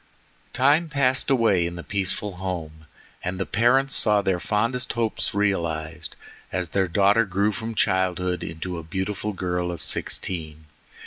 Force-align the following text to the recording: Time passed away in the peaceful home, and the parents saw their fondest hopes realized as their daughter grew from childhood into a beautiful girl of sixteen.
Time 0.53 0.89
passed 0.89 1.29
away 1.29 1.63
in 1.63 1.75
the 1.75 1.83
peaceful 1.83 2.37
home, 2.37 2.87
and 3.23 3.39
the 3.39 3.45
parents 3.45 3.95
saw 3.95 4.19
their 4.19 4.39
fondest 4.39 4.93
hopes 4.93 5.35
realized 5.35 6.15
as 6.51 6.69
their 6.69 6.87
daughter 6.87 7.23
grew 7.23 7.51
from 7.51 7.75
childhood 7.75 8.41
into 8.43 8.79
a 8.79 8.83
beautiful 8.83 9.31
girl 9.31 9.69
of 9.69 9.83
sixteen. 9.83 10.65